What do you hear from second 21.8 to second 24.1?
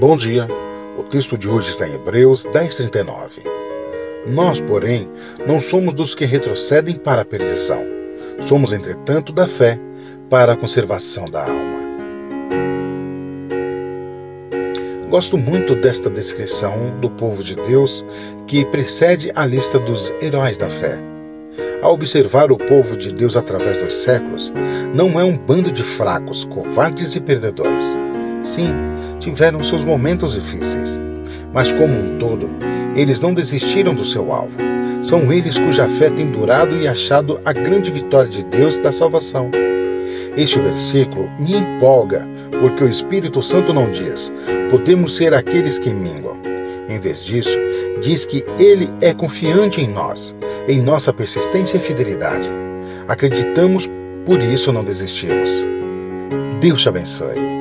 Ao observar o povo de Deus através dos